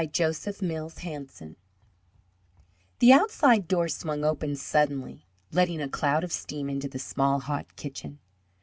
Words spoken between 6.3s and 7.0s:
steam into the